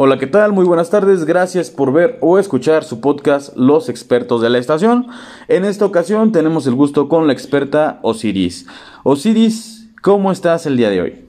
[0.00, 0.52] Hola, ¿qué tal?
[0.52, 1.24] Muy buenas tardes.
[1.24, 5.08] Gracias por ver o escuchar su podcast Los expertos de la estación.
[5.48, 8.66] En esta ocasión tenemos el gusto con la experta Osiris.
[9.02, 11.28] Osiris, ¿cómo estás el día de hoy?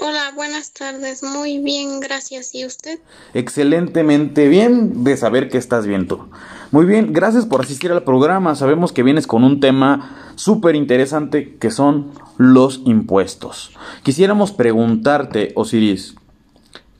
[0.00, 1.22] Hola, buenas tardes.
[1.22, 2.54] Muy bien, gracias.
[2.54, 3.00] ¿Y usted?
[3.34, 6.30] Excelentemente bien de saber que estás bien tú.
[6.72, 8.54] Muy bien, gracias por asistir al programa.
[8.54, 13.72] Sabemos que vienes con un tema súper interesante que son los impuestos.
[14.04, 16.14] Quisiéramos preguntarte, Osiris,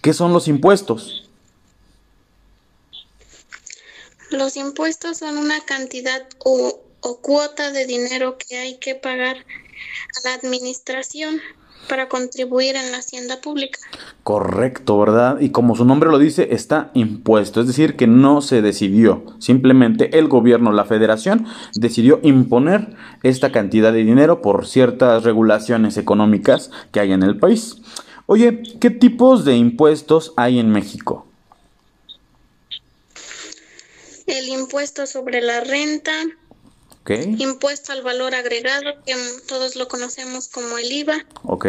[0.03, 1.31] ¿qué son los impuestos?
[4.31, 10.29] Los impuestos son una cantidad o, o cuota de dinero que hay que pagar a
[10.29, 11.41] la administración
[11.89, 13.79] para contribuir en la hacienda pública.
[14.23, 15.41] Correcto, ¿verdad?
[15.41, 20.19] Y como su nombre lo dice, está impuesto, es decir, que no se decidió, simplemente
[20.19, 27.01] el gobierno, la federación, decidió imponer esta cantidad de dinero por ciertas regulaciones económicas que
[27.01, 27.79] hay en el país.
[28.27, 31.27] Oye, ¿qué tipos de impuestos hay en México?
[34.27, 36.13] El impuesto sobre la renta,
[37.09, 39.17] Impuesto al valor agregado, que
[39.49, 41.27] todos lo conocemos como el IVA.
[41.43, 41.67] Ok.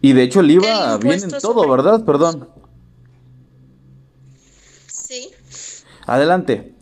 [0.00, 2.04] Y de hecho el IVA viene en todo, ¿verdad?
[2.04, 2.48] Perdón.
[4.86, 5.30] Sí.
[6.06, 6.74] Adelante.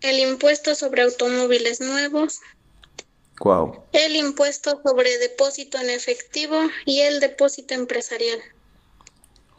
[0.00, 2.40] El impuesto sobre automóviles nuevos.
[3.40, 3.84] Wow.
[3.92, 8.40] El impuesto sobre depósito en efectivo y el depósito empresarial.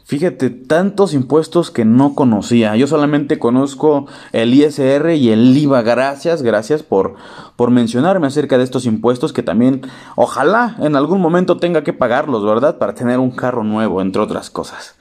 [0.05, 2.75] Fíjate, tantos impuestos que no conocía.
[2.75, 5.81] Yo solamente conozco el ISR y el IVA.
[5.81, 7.15] Gracias, gracias por,
[7.55, 9.81] por mencionarme acerca de estos impuestos que también,
[10.15, 12.77] ojalá en algún momento tenga que pagarlos, ¿verdad?
[12.77, 14.93] Para tener un carro nuevo, entre otras cosas.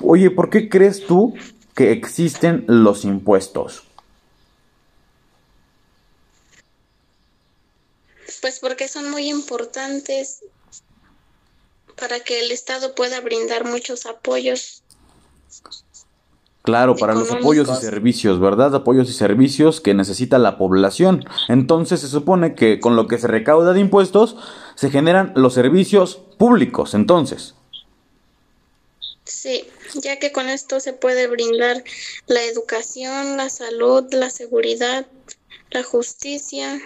[0.00, 1.34] Oye, ¿por qué crees tú
[1.74, 3.82] que existen los impuestos?
[8.40, 10.44] Pues porque son muy importantes
[12.02, 14.82] para que el Estado pueda brindar muchos apoyos.
[16.62, 18.74] Claro, para los apoyos y servicios, ¿verdad?
[18.74, 21.24] Apoyos y servicios que necesita la población.
[21.48, 24.34] Entonces se supone que con lo que se recauda de impuestos
[24.74, 27.54] se generan los servicios públicos, entonces.
[29.22, 29.64] Sí,
[29.94, 31.84] ya que con esto se puede brindar
[32.26, 35.06] la educación, la salud, la seguridad,
[35.70, 36.80] la justicia,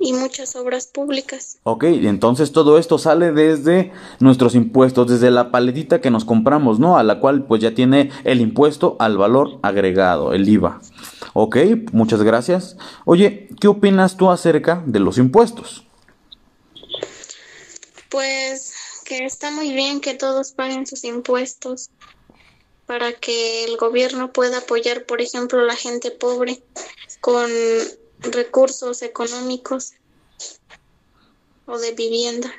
[0.00, 1.58] y muchas obras públicas.
[1.62, 6.96] Ok, entonces todo esto sale desde nuestros impuestos, desde la paletita que nos compramos, ¿no?
[6.96, 10.80] A la cual pues ya tiene el impuesto al valor agregado, el IVA.
[11.34, 11.58] Ok,
[11.92, 12.78] muchas gracias.
[13.04, 15.84] Oye, ¿qué opinas tú acerca de los impuestos?
[18.08, 18.72] Pues
[19.04, 21.90] que está muy bien que todos paguen sus impuestos
[22.86, 26.62] para que el gobierno pueda apoyar, por ejemplo, a la gente pobre
[27.20, 27.48] con
[28.22, 29.92] recursos económicos
[31.66, 32.50] o de vivienda.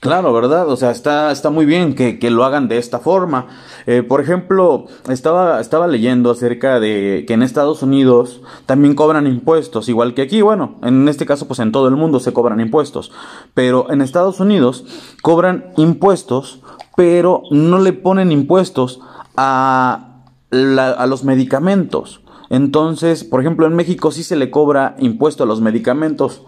[0.00, 0.66] Claro, ¿verdad?
[0.70, 3.48] O sea, está, está muy bien que, que lo hagan de esta forma.
[3.86, 9.90] Eh, por ejemplo, estaba, estaba leyendo acerca de que en Estados Unidos también cobran impuestos,
[9.90, 10.40] igual que aquí.
[10.40, 13.12] Bueno, en este caso, pues en todo el mundo se cobran impuestos.
[13.52, 14.86] Pero en Estados Unidos
[15.20, 16.60] cobran impuestos,
[16.96, 19.00] pero no le ponen impuestos
[19.36, 22.19] a, a los medicamentos.
[22.50, 26.42] Entonces, por ejemplo, en México sí se le cobra impuesto a los medicamentos.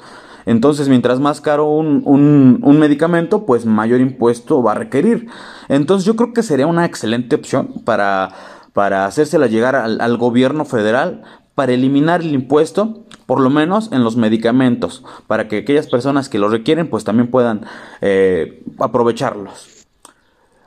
[0.45, 5.29] Entonces, mientras más caro un, un, medicamento, pues mayor impuesto va a requerir.
[5.69, 8.31] Entonces, yo creo que sería una excelente opción para,
[8.73, 11.23] para hacérsela llegar al, gobierno federal
[11.55, 16.39] para eliminar el impuesto, por lo menos en los medicamentos, para que aquellas personas que
[16.39, 17.67] lo requieren, pues también puedan
[18.01, 19.72] eh, aprovecharlos.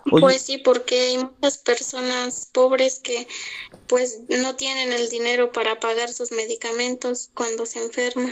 [0.10, 3.28] Pues sí, porque hay muchas personas pobres que
[3.88, 8.32] pues no tienen el dinero para pagar sus medicamentos cuando se enferman.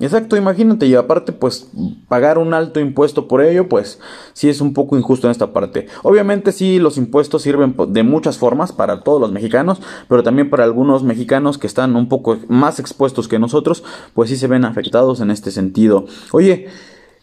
[0.00, 1.68] Exacto, imagínate, y aparte, pues
[2.08, 4.00] pagar un alto impuesto por ello, pues
[4.32, 5.86] sí es un poco injusto en esta parte.
[6.02, 10.64] Obviamente sí, los impuestos sirven de muchas formas para todos los mexicanos, pero también para
[10.64, 13.84] algunos mexicanos que están un poco más expuestos que nosotros,
[14.14, 16.06] pues sí se ven afectados en este sentido.
[16.32, 16.66] Oye,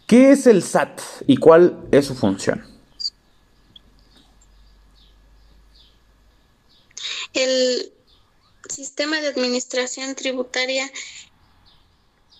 [0.06, 2.71] ¿qué es el SAT y cuál es su función?
[7.42, 7.92] El
[8.68, 10.88] sistema de administración tributaria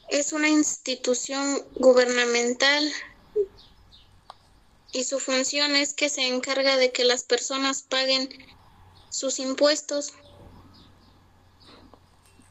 [0.09, 2.85] es una institución gubernamental
[4.93, 8.29] y su función es que se encarga de que las personas paguen
[9.11, 10.13] sus impuestos.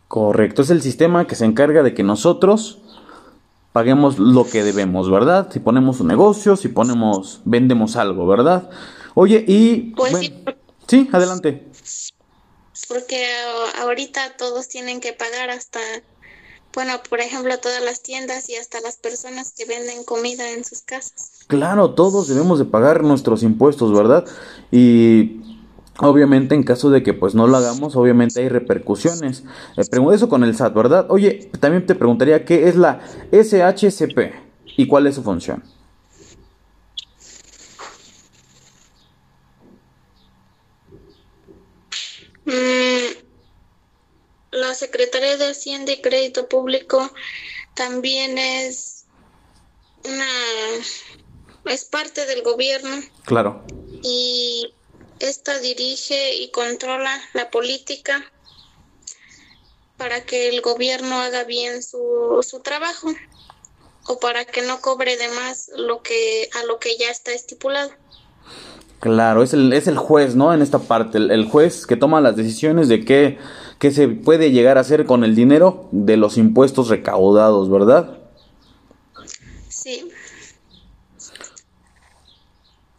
[0.09, 2.79] Correcto, es el sistema que se encarga de que nosotros
[3.71, 5.49] paguemos lo que debemos, ¿verdad?
[5.53, 8.69] Si ponemos un negocio, si ponemos, vendemos algo, ¿verdad?
[9.15, 9.93] Oye, y...
[9.95, 10.43] Pues sí.
[10.87, 11.71] sí, adelante.
[12.87, 13.25] Porque
[13.81, 15.79] ahorita todos tienen que pagar hasta,
[16.73, 20.81] bueno, por ejemplo, todas las tiendas y hasta las personas que venden comida en sus
[20.81, 21.31] casas.
[21.47, 24.25] Claro, todos debemos de pagar nuestros impuestos, ¿verdad?
[24.71, 25.41] Y
[25.99, 29.43] obviamente en caso de que pues no lo hagamos, obviamente hay repercusiones.
[29.77, 29.83] Eh,
[30.13, 31.05] eso con el SAT, ¿verdad?
[31.09, 33.01] Oye, también te preguntaría qué es la
[33.31, 34.33] SHCP
[34.77, 35.63] y cuál es su función.
[44.51, 47.11] La Secretaría de Hacienda y Crédito Público
[47.75, 49.05] también es
[50.03, 50.27] una
[51.65, 53.01] es parte del gobierno.
[53.25, 53.63] Claro.
[54.03, 54.73] Y
[55.19, 58.31] esta dirige y controla la política
[59.97, 63.13] para que el gobierno haga bien su, su trabajo
[64.07, 67.91] o para que no cobre de más lo que a lo que ya está estipulado.
[69.01, 70.53] Claro, es el, es el juez, ¿no?
[70.53, 73.39] En esta parte, el, juez que toma las decisiones de qué,
[73.79, 78.19] qué se puede llegar a hacer con el dinero de los impuestos recaudados, ¿verdad?
[79.69, 80.07] Sí.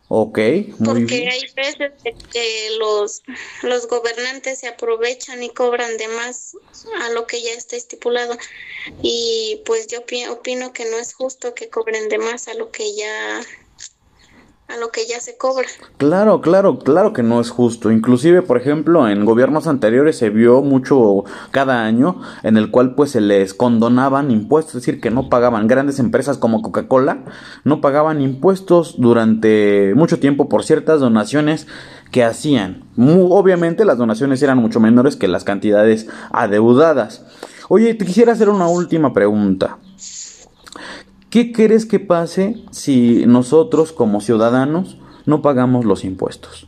[0.08, 0.38] Ok,
[0.78, 1.93] muy Porque hay veces
[2.32, 3.22] que los,
[3.62, 6.56] los gobernantes se aprovechan y cobran de más
[7.00, 8.37] a lo que ya está estipulado.
[9.02, 12.93] Y pues yo opino que no es justo que cobren de más a lo que
[12.96, 13.40] ya
[14.78, 15.66] lo que ya se cobra.
[15.98, 17.90] Claro, claro, claro que no es justo.
[17.90, 23.10] Inclusive, por ejemplo, en gobiernos anteriores se vio mucho cada año en el cual pues
[23.10, 27.24] se les condonaban impuestos, es decir, que no pagaban grandes empresas como Coca-Cola,
[27.64, 31.66] no pagaban impuestos durante mucho tiempo por ciertas donaciones
[32.10, 32.84] que hacían.
[32.96, 37.24] obviamente las donaciones eran mucho menores que las cantidades adeudadas.
[37.69, 39.78] Oye, te quisiera hacer una última pregunta.
[41.32, 46.67] ¿Qué crees que pase si nosotros como ciudadanos no pagamos los impuestos?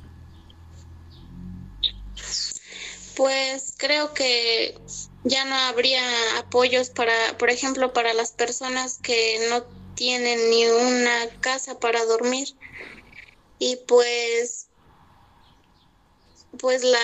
[3.15, 4.75] Pues creo que
[5.23, 6.01] ya no habría
[6.39, 9.65] apoyos para, por ejemplo, para las personas que no
[9.97, 12.49] tienen ni una casa para dormir
[13.59, 14.69] y pues
[16.59, 16.99] pues la,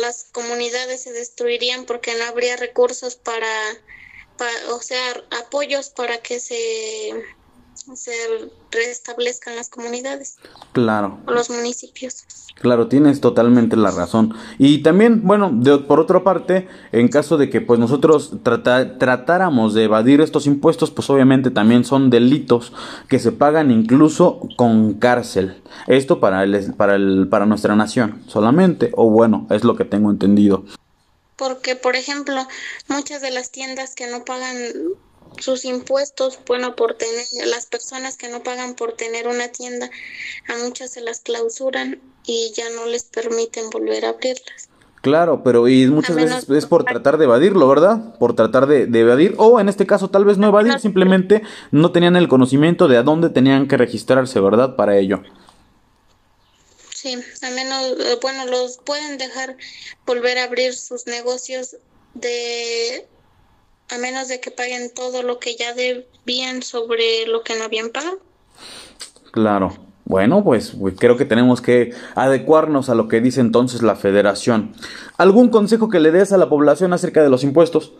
[0.00, 3.46] las comunidades se destruirían porque no habría recursos para
[4.70, 7.12] o sea, apoyos para que se,
[7.94, 8.12] se
[8.70, 10.36] restablezcan las comunidades.
[10.72, 11.18] Claro.
[11.26, 12.24] O los municipios.
[12.60, 14.32] Claro, tienes totalmente la razón.
[14.58, 19.84] Y también, bueno, de, por otra parte, en caso de que pues nosotros tratáramos de
[19.84, 22.72] evadir estos impuestos, pues obviamente también son delitos
[23.08, 25.62] que se pagan incluso con cárcel.
[25.86, 30.10] Esto para el, para el, para nuestra nación solamente, o bueno, es lo que tengo
[30.10, 30.64] entendido
[31.36, 32.46] porque por ejemplo
[32.88, 34.56] muchas de las tiendas que no pagan
[35.38, 39.90] sus impuestos, bueno, por tener, las personas que no pagan por tener una tienda,
[40.48, 44.68] a muchas se las clausuran y ya no les permiten volver a abrirlas.
[45.02, 48.18] Claro, pero y muchas veces es por tratar de evadirlo, ¿verdad?
[48.18, 51.92] Por tratar de, de, evadir, o en este caso tal vez no evadir, simplemente no
[51.92, 54.74] tenían el conocimiento de a dónde tenían que registrarse, ¿verdad?
[54.74, 55.22] Para ello.
[57.06, 59.56] Sí, a menos, eh, bueno, los pueden dejar
[60.04, 61.76] volver a abrir sus negocios
[62.14, 63.06] de,
[63.88, 67.90] a menos de que paguen todo lo que ya debían sobre lo que no habían
[67.90, 68.18] pagado.
[69.30, 69.76] Claro.
[70.04, 74.74] Bueno, pues, pues creo que tenemos que adecuarnos a lo que dice entonces la federación.
[75.16, 77.92] ¿Algún consejo que le des a la población acerca de los impuestos?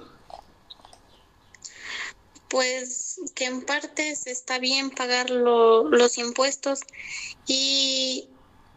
[2.48, 6.80] Pues que en partes está bien pagar los impuestos
[7.46, 8.30] y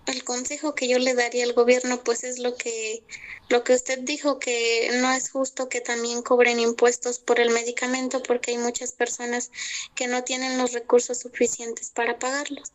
[0.10, 3.04] el consejo que yo le daría al gobierno pues es lo que
[3.50, 8.22] lo que usted dijo que no es justo que también cobren impuestos por el medicamento
[8.22, 9.52] porque hay muchas personas
[9.96, 12.72] que no tienen los recursos suficientes para pagarlos.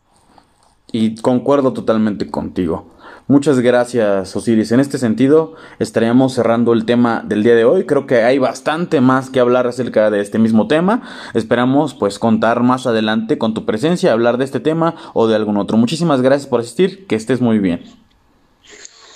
[0.90, 2.93] Y concuerdo totalmente contigo.
[3.26, 4.70] Muchas gracias, Osiris.
[4.72, 7.86] En este sentido, estaríamos cerrando el tema del día de hoy.
[7.86, 11.02] Creo que hay bastante más que hablar acerca de este mismo tema.
[11.32, 15.56] Esperamos pues contar más adelante con tu presencia, hablar de este tema o de algún
[15.56, 15.78] otro.
[15.78, 17.06] Muchísimas gracias por asistir.
[17.06, 17.82] Que estés muy bien.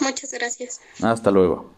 [0.00, 0.80] Muchas gracias.
[1.02, 1.77] Hasta luego.